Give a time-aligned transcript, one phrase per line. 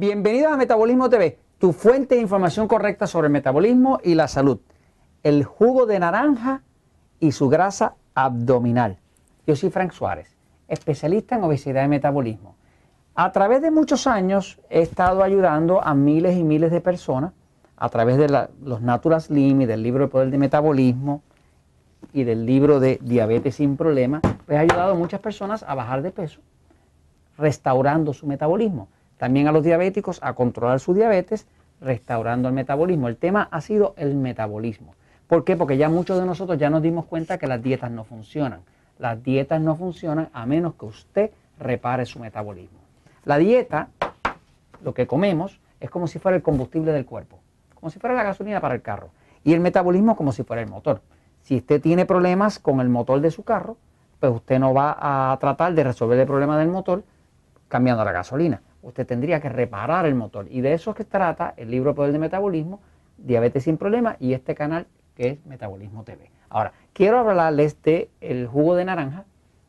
[0.00, 4.60] Bienvenidos a Metabolismo TV, tu fuente de información correcta sobre el metabolismo y la salud.
[5.24, 6.62] El jugo de naranja
[7.18, 8.98] y su grasa abdominal.
[9.44, 10.36] Yo soy Frank Suárez,
[10.68, 12.54] especialista en obesidad y metabolismo.
[13.16, 17.32] A través de muchos años he estado ayudando a miles y miles de personas
[17.76, 18.28] a través de
[18.62, 21.22] los Natural Slim y del libro de poder de metabolismo
[22.12, 26.02] y del libro de diabetes sin problema, pues he ayudado a muchas personas a bajar
[26.02, 26.40] de peso,
[27.36, 28.86] restaurando su metabolismo.
[29.18, 31.46] También a los diabéticos a controlar su diabetes,
[31.80, 33.08] restaurando el metabolismo.
[33.08, 34.94] El tema ha sido el metabolismo.
[35.26, 35.56] ¿Por qué?
[35.56, 38.60] Porque ya muchos de nosotros ya nos dimos cuenta que las dietas no funcionan.
[38.98, 42.78] Las dietas no funcionan a menos que usted repare su metabolismo.
[43.24, 43.88] La dieta,
[44.82, 47.38] lo que comemos, es como si fuera el combustible del cuerpo,
[47.74, 49.10] como si fuera la gasolina para el carro.
[49.44, 51.02] Y el metabolismo como si fuera el motor.
[51.42, 53.76] Si usted tiene problemas con el motor de su carro,
[54.20, 54.96] pues usted no va
[55.32, 57.04] a tratar de resolver el problema del motor
[57.68, 60.46] cambiando la gasolina usted tendría que reparar el motor.
[60.50, 62.80] Y de eso es que trata el libro Poder de Metabolismo,
[63.16, 66.30] Diabetes sin Problema y este canal que es Metabolismo TV.
[66.48, 69.24] Ahora, quiero hablarles de el jugo de naranja,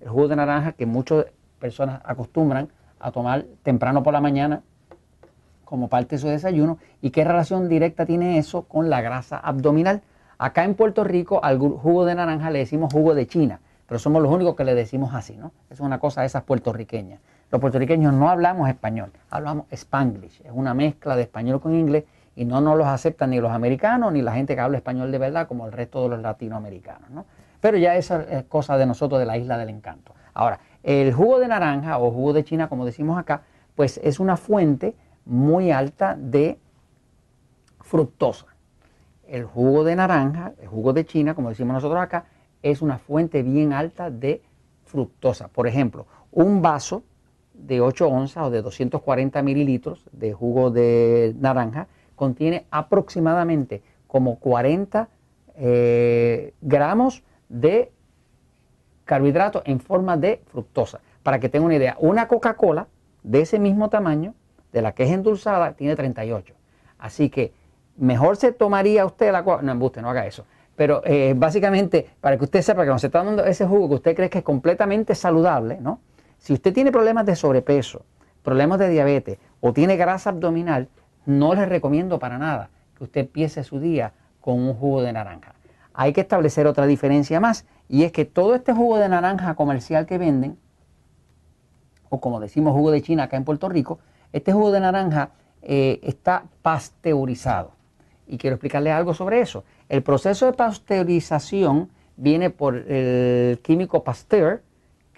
[0.00, 1.26] el jugo de naranja que muchas
[1.58, 4.62] personas acostumbran a tomar temprano por la mañana
[5.64, 10.02] como parte de su desayuno y qué relación directa tiene eso con la grasa abdominal.
[10.36, 14.22] Acá en Puerto Rico al jugo de naranja le decimos jugo de China, pero somos
[14.22, 15.52] los únicos que le decimos así, ¿no?
[15.70, 17.20] Es una cosa de esas puertorriqueñas.
[17.50, 22.04] Los puertorriqueños no hablamos español, hablamos spanglish, es una mezcla de español con inglés
[22.36, 25.18] y no nos los aceptan ni los americanos ni la gente que habla español de
[25.18, 27.10] verdad como el resto de los latinoamericanos.
[27.10, 27.26] ¿no?
[27.60, 30.14] Pero ya esa es cosa de nosotros de la isla del encanto.
[30.32, 33.42] Ahora, el jugo de naranja o jugo de China, como decimos acá,
[33.74, 36.58] pues es una fuente muy alta de
[37.80, 38.46] fructosa.
[39.26, 42.26] El jugo de naranja, el jugo de China, como decimos nosotros acá,
[42.62, 44.40] es una fuente bien alta de
[44.84, 45.48] fructosa.
[45.48, 47.02] Por ejemplo, un vaso
[47.66, 55.08] de 8 onzas o de 240 mililitros de jugo de naranja contiene aproximadamente como 40
[55.56, 57.92] eh, gramos de
[59.04, 61.00] carbohidratos en forma de fructosa.
[61.22, 62.88] Para que tenga una idea, una Coca-Cola
[63.22, 64.34] de ese mismo tamaño,
[64.72, 66.54] de la que es endulzada, tiene 38.
[66.98, 67.52] Así que
[67.96, 69.42] mejor se tomaría usted la.
[69.42, 70.46] No, usted no haga eso.
[70.76, 74.16] Pero eh, básicamente, para que usted sepa que se está dando ese jugo que usted
[74.16, 76.00] cree que es completamente saludable, ¿no?
[76.40, 78.06] Si usted tiene problemas de sobrepeso,
[78.42, 80.88] problemas de diabetes o tiene grasa abdominal,
[81.26, 85.54] no les recomiendo para nada que usted empiece su día con un jugo de naranja.
[85.92, 90.06] Hay que establecer otra diferencia más y es que todo este jugo de naranja comercial
[90.06, 90.58] que venden,
[92.08, 93.98] o como decimos jugo de China acá en Puerto Rico,
[94.32, 97.72] este jugo de naranja eh, está pasteurizado.
[98.26, 99.64] Y quiero explicarle algo sobre eso.
[99.90, 104.62] El proceso de pasteurización viene por el químico Pasteur,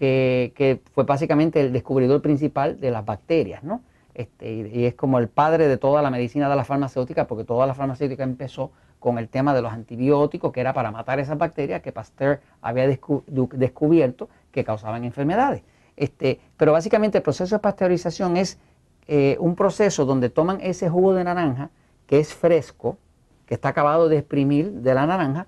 [0.02, 3.82] que, fue básicamente el descubridor principal de las bacterias, ¿no?
[4.14, 7.68] Este, y, es como el padre de toda la medicina de la farmacéutica, porque toda
[7.68, 11.82] la farmacéutica empezó con el tema de los antibióticos, que era para matar esas bacterias
[11.82, 15.62] que Pasteur había descubierto que causaban enfermedades.
[15.96, 18.58] Este, pero básicamente el proceso de pasteurización es
[19.06, 21.70] eh, un proceso donde toman ese jugo de naranja,
[22.06, 22.98] que es fresco,
[23.46, 25.46] que está acabado de exprimir de la naranja,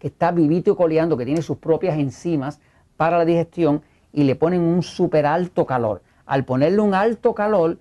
[0.00, 2.60] que está vivito y coleando, que tiene sus propias enzimas
[2.98, 3.82] para la digestión
[4.12, 6.02] y le ponen un súper alto calor.
[6.26, 7.78] Al ponerle un alto calor,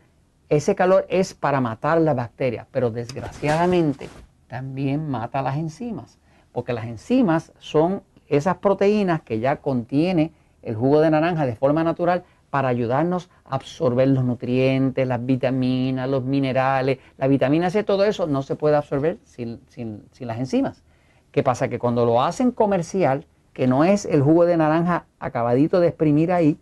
[0.48, 4.08] ese calor es para matar las bacterias, pero desgraciadamente
[4.48, 6.20] también mata las enzimas,
[6.54, 11.84] porque las enzimas son esas proteínas que ya contiene el jugo de naranja de forma
[11.84, 18.06] natural para ayudarnos a absorber los nutrientes, las vitaminas, los minerales, la vitamina C, todo
[18.06, 20.84] eso no se puede absorber sin, sin las enzimas.
[21.32, 21.70] ¿Qué pasa?
[21.70, 23.26] Que cuando lo hacen comercial,
[23.58, 26.60] que no es el jugo de naranja acabadito de exprimir ahí,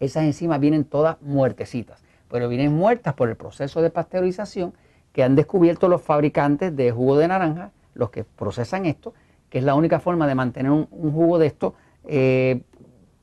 [0.00, 4.74] esas enzimas vienen todas muertecitas, pero vienen muertas por el proceso de pasteurización
[5.12, 9.14] que han descubierto los fabricantes de jugo de naranja, los que procesan esto,
[9.48, 11.74] que es la única forma de mantener un, jugo de esto
[12.04, 12.62] eh,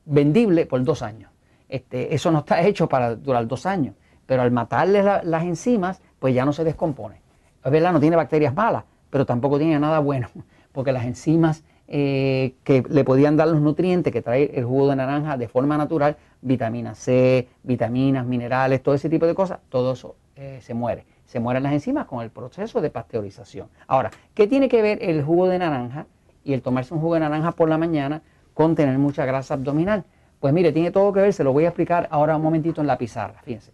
[0.06, 1.30] vendible por dos años.
[1.68, 3.94] Este, eso no está hecho para durar dos años,
[4.24, 7.20] pero al matarle las enzimas, pues ya no se descompone.
[7.62, 10.28] Es verdad, no tiene bacterias malas, pero tampoco tiene nada bueno,
[10.72, 14.96] porque las enzimas eh, que le podían dar los nutrientes que trae el jugo de
[14.96, 20.16] naranja de forma natural, vitamina C, vitaminas, minerales, todo ese tipo de cosas, todo eso
[20.36, 21.06] eh, se muere.
[21.24, 23.68] Se mueren las enzimas con el proceso de pasteurización.
[23.86, 26.06] Ahora, ¿qué tiene que ver el jugo de naranja
[26.44, 30.04] y el tomarse un jugo de naranja por la mañana con tener mucha grasa abdominal?
[30.40, 32.86] Pues mire, tiene todo que ver, se lo voy a explicar ahora un momentito en
[32.86, 33.72] la pizarra, fíjense.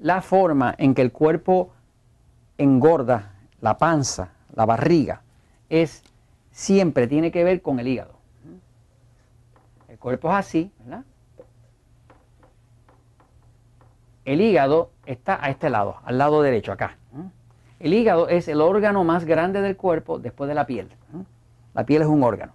[0.00, 1.72] La forma en que el cuerpo
[2.56, 5.22] engorda la panza, la barriga,
[5.68, 6.02] es
[6.50, 8.14] siempre tiene que ver con el hígado.
[9.88, 11.04] El cuerpo es así, ¿verdad?
[14.26, 16.98] el hígado está a este lado, al lado derecho, acá.
[17.78, 20.88] El hígado es el órgano más grande del cuerpo después de la piel.
[21.74, 22.52] La piel es un órgano.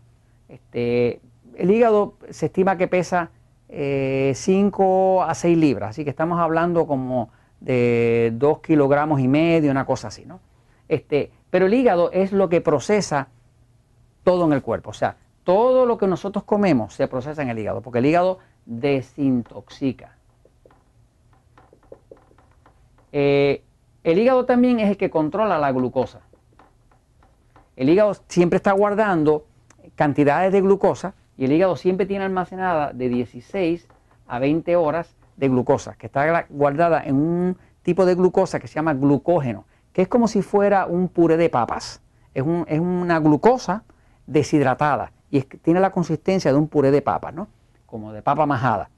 [0.49, 1.21] Este,
[1.55, 3.29] el hígado se estima que pesa
[3.69, 7.29] 5 eh, a 6 libras, así que estamos hablando como
[7.61, 10.39] de 2 kilogramos y medio, una cosa así, ¿no?
[10.91, 13.29] Este, pero el hígado es lo que procesa
[14.25, 15.15] todo en el cuerpo, o sea,
[15.45, 20.17] todo lo que nosotros comemos se procesa en el hígado, porque el hígado desintoxica.
[23.13, 23.63] Eh,
[24.03, 26.19] el hígado también es el que controla la glucosa.
[27.77, 29.45] El hígado siempre está guardando
[29.95, 33.87] cantidades de glucosa y el hígado siempre tiene almacenada de 16
[34.27, 38.75] a 20 horas de glucosa, que está guardada en un tipo de glucosa que se
[38.75, 42.01] llama glucógeno, que es como si fuera un puré de papas.
[42.33, 43.83] Es, una glucosa
[44.25, 47.47] deshidratada y tiene la consistencia de un puré de papas, ¿no?
[47.85, 48.89] Como de papa majada.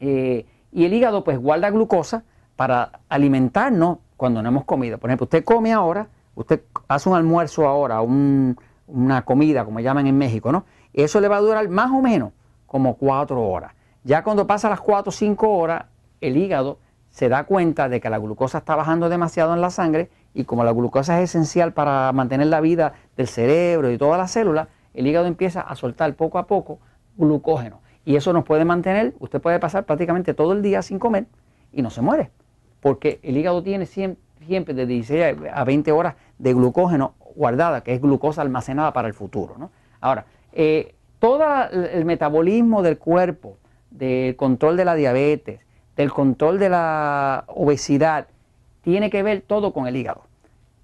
[0.00, 2.24] Eh, y el hígado pues guarda glucosa
[2.56, 4.98] para alimentarnos cuando no hemos comido.
[4.98, 10.16] Por ejemplo, usted come ahora, usted hace un almuerzo ahora, una comida, como llaman en
[10.16, 10.64] México, ¿no?
[10.92, 12.32] Eso le va a durar más o menos
[12.66, 13.72] como cuatro horas.
[14.04, 15.86] Ya cuando pasa las cuatro o cinco horas,
[16.20, 16.78] el hígado
[17.14, 20.64] se da cuenta de que la glucosa está bajando demasiado en la sangre y como
[20.64, 25.06] la glucosa es esencial para mantener la vida del cerebro y todas las células, el
[25.06, 26.80] hígado empieza a soltar poco a poco
[27.16, 27.80] glucógeno.
[28.04, 31.26] Y eso nos puede mantener, usted puede pasar prácticamente todo el día sin comer
[31.72, 32.30] y no se muere
[32.84, 38.02] porque el hígado tiene siempre, de 16 a 20 horas de glucógeno guardada, que es
[38.02, 39.56] glucosa almacenada para el futuro.
[40.02, 43.56] Ahora, eh, todo el metabolismo del cuerpo,
[43.90, 45.60] del control de la diabetes,
[45.96, 48.26] del control de la obesidad,
[48.82, 50.22] tiene que ver todo con el hígado.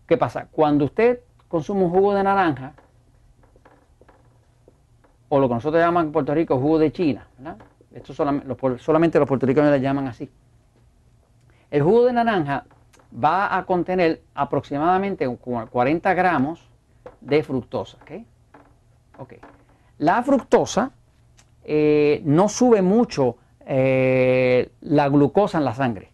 [0.06, 0.48] ¿Qué pasa?
[0.50, 2.72] Cuando usted consume un jugo de naranja,
[5.28, 7.26] o lo que nosotros llamamos en Puerto Rico jugo de China,
[7.92, 10.28] Esto solamente, solamente los puertorriqueños le llaman así.
[11.70, 12.64] El jugo de naranja
[13.12, 16.68] va a contener aproximadamente 40 gramos
[17.20, 17.98] de fructosa.
[19.98, 20.92] La fructosa
[21.64, 23.36] eh, no sube mucho
[23.72, 26.10] eh, la glucosa en la sangre.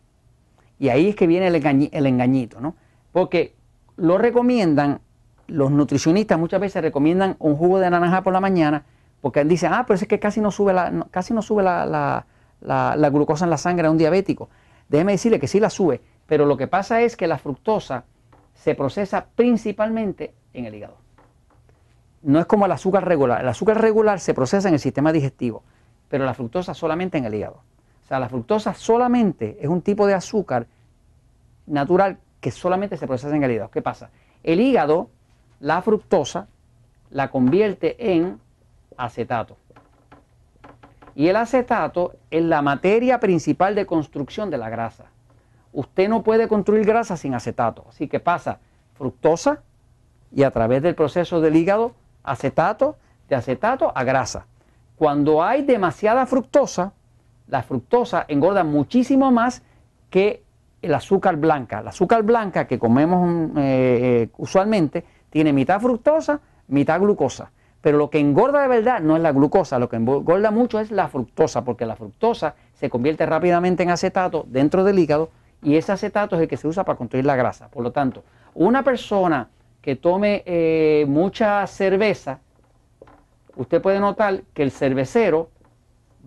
[0.79, 2.77] Y ahí es que viene el, engañito, ¿no?
[3.13, 3.55] Porque
[3.97, 5.01] lo recomiendan,
[5.47, 8.85] los nutricionistas muchas veces recomiendan un jugo de naranja por la mañana,
[9.23, 12.27] porque dicen, ah, pero es que casi no sube la, casi no sube la,
[12.61, 14.51] la glucosa en la sangre a un diabético.
[14.91, 18.05] Déjeme decirle que sí la sube, pero lo que pasa es que la fructosa
[18.53, 20.99] se procesa principalmente en el hígado.
[22.21, 23.41] No es como el azúcar regular.
[23.41, 25.63] El azúcar regular se procesa en el sistema digestivo,
[26.09, 27.63] pero la fructosa solamente en el hígado.
[28.05, 30.67] O sea, la fructosa solamente es un tipo de azúcar
[31.67, 33.71] natural que solamente se procesa en el hígado.
[33.71, 34.11] ¿Qué pasa?
[34.43, 35.11] El hígado,
[35.59, 36.47] la fructosa,
[37.11, 38.39] la convierte en
[38.97, 39.57] acetato.
[41.15, 45.07] Y el acetato es la materia principal de construcción de la grasa.
[45.73, 47.87] Usted no puede construir grasa sin acetato.
[47.89, 48.61] Así que pasa
[48.95, 49.63] fructosa
[50.31, 52.97] y a través del proceso del hígado, acetato,
[53.29, 54.47] de acetato a grasa.
[54.97, 56.93] Cuando hay demasiada fructosa,
[57.49, 59.63] la fructosa engorda muchísimo más
[60.11, 60.43] que
[60.83, 61.83] el azúcar blanca.
[61.83, 67.51] La azúcar blanca que comemos eh, eh, usualmente tiene mitad fructosa, mitad glucosa.
[67.81, 70.91] Pero lo que engorda de verdad no es la glucosa, lo que engorda mucho es
[70.91, 75.31] la fructosa, porque la fructosa se convierte rápidamente en acetato dentro del hígado
[75.63, 77.69] y ese acetato es el que se usa para construir la grasa.
[77.69, 78.25] Por lo tanto,
[78.55, 79.51] una persona
[79.81, 82.41] que tome eh, mucha cerveza,
[83.57, 85.51] usted puede notar que el cervecero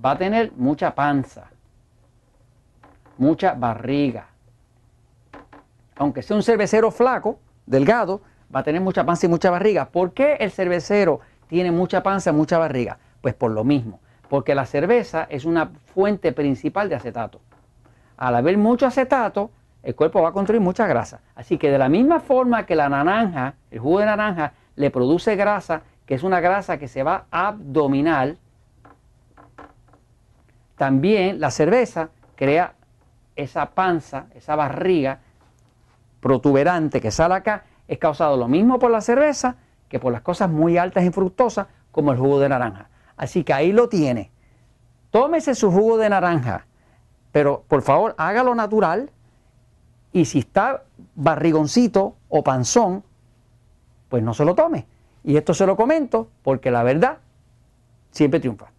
[0.03, 1.49] va a tener mucha panza,
[3.17, 4.27] mucha barriga.
[5.95, 8.21] Aunque sea un cervecero flaco, delgado,
[8.53, 9.89] va a tener mucha panza y mucha barriga.
[9.89, 12.97] ¿Por qué el cervecero tiene mucha panza, mucha barriga?
[13.21, 17.41] Pues por lo mismo, porque la cerveza es una fuente principal de acetato.
[18.17, 19.51] Al haber mucho acetato,
[19.83, 21.21] el cuerpo va a construir mucha grasa.
[21.35, 25.35] Así que de la misma forma que la naranja, el jugo de naranja, le produce
[25.35, 28.39] grasa, que es una grasa que se va abdominal,
[30.75, 32.73] también la cerveza crea
[33.35, 35.19] esa panza, esa barriga
[36.19, 40.49] protuberante que sale acá, es causado lo mismo por la cerveza que por las cosas
[40.49, 42.89] muy altas y fructosas como el jugo de naranja.
[43.15, 44.31] Así que ahí lo tiene.
[45.11, 46.65] Tómese su jugo de naranja,
[47.31, 49.11] pero por favor hágalo natural
[50.11, 53.03] y si está barrigoncito o panzón,
[54.09, 54.87] pues no se lo tome.
[55.23, 57.19] Y esto se lo comento porque la verdad
[58.11, 58.71] siempre triunfa.